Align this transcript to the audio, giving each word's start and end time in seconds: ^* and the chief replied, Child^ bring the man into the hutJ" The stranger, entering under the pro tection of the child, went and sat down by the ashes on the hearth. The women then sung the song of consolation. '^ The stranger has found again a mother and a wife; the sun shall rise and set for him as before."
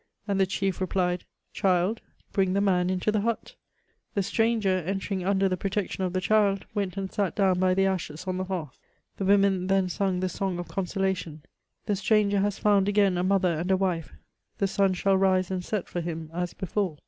^* 0.01 0.03
and 0.27 0.39
the 0.39 0.47
chief 0.47 0.81
replied, 0.81 1.25
Child^ 1.53 1.99
bring 2.31 2.53
the 2.53 2.59
man 2.59 2.89
into 2.89 3.11
the 3.11 3.19
hutJ" 3.19 3.53
The 4.15 4.23
stranger, 4.23 4.79
entering 4.79 5.23
under 5.23 5.47
the 5.47 5.57
pro 5.57 5.69
tection 5.69 5.99
of 5.99 6.13
the 6.13 6.19
child, 6.19 6.65
went 6.73 6.97
and 6.97 7.11
sat 7.13 7.35
down 7.35 7.59
by 7.59 7.75
the 7.75 7.85
ashes 7.85 8.25
on 8.25 8.37
the 8.37 8.45
hearth. 8.45 8.79
The 9.17 9.25
women 9.25 9.67
then 9.67 9.89
sung 9.89 10.19
the 10.19 10.27
song 10.27 10.57
of 10.57 10.67
consolation. 10.67 11.43
'^ 11.45 11.49
The 11.85 11.95
stranger 11.95 12.39
has 12.39 12.57
found 12.57 12.89
again 12.89 13.15
a 13.15 13.23
mother 13.23 13.53
and 13.53 13.69
a 13.69 13.77
wife; 13.77 14.11
the 14.57 14.65
sun 14.65 14.95
shall 14.95 15.17
rise 15.17 15.51
and 15.51 15.63
set 15.63 15.87
for 15.87 16.01
him 16.01 16.31
as 16.33 16.55
before." 16.55 16.97